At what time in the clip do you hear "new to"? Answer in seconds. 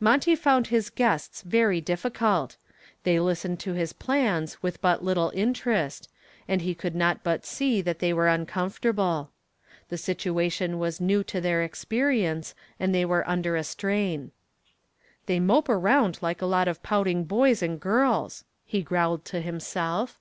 11.00-11.40